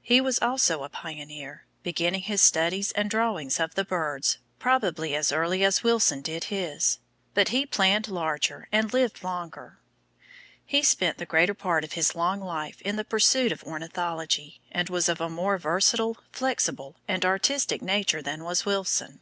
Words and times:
He 0.00 0.18
was 0.18 0.38
also 0.38 0.82
a 0.82 0.88
pioneer, 0.88 1.66
beginning 1.82 2.22
his 2.22 2.40
studies 2.40 2.90
and 2.92 3.10
drawings 3.10 3.60
of 3.60 3.74
the 3.74 3.84
birds 3.84 4.38
probably 4.58 5.14
as 5.14 5.30
early 5.30 5.62
as 5.62 5.82
Wilson 5.82 6.22
did 6.22 6.44
his, 6.44 7.00
but 7.34 7.48
he 7.48 7.66
planned 7.66 8.08
larger 8.08 8.66
and 8.72 8.94
lived 8.94 9.22
longer. 9.22 9.78
He 10.64 10.82
spent 10.82 11.18
the 11.18 11.26
greater 11.26 11.52
part 11.52 11.84
of 11.84 11.92
his 11.92 12.14
long 12.14 12.40
life 12.40 12.80
in 12.80 12.96
the 12.96 13.04
pursuit 13.04 13.52
of 13.52 13.62
ornithology, 13.62 14.62
and 14.72 14.88
was 14.88 15.06
of 15.10 15.20
a 15.20 15.28
more 15.28 15.58
versatile, 15.58 16.16
flexible, 16.32 16.96
and 17.06 17.22
artistic 17.26 17.82
nature 17.82 18.22
than 18.22 18.42
was 18.42 18.64
Wilson. 18.64 19.20